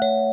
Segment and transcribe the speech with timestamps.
[0.00, 0.27] you